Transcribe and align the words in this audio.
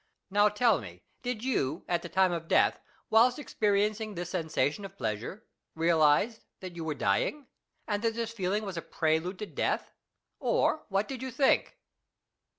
Now 0.31 0.49
tell 0.49 0.81
me, 0.81 1.03
did 1.21 1.43
you 1.43 1.85
at 1.87 2.01
the 2.01 2.09
time 2.09 2.31
of 2.31 2.47
death, 2.47 2.79
whilst 3.11 3.37
experiencing 3.37 4.15
this 4.15 4.31
sensation 4.31 4.83
of 4.83 4.97
pleasure, 4.97 5.45
realise 5.75 6.39
that 6.59 6.75
you 6.75 6.83
were 6.83 6.95
dying, 6.95 7.45
and 7.87 8.01
that 8.03 8.15
this 8.15 8.33
feel 8.33 8.53
ing 8.53 8.65
was 8.65 8.77
a 8.77 8.81
prelude 8.81 9.37
to 9.37 9.45
death, 9.45 9.91
or 10.39 10.87
what 10.89 11.07
did 11.07 11.21
you 11.21 11.29
think 11.29 11.77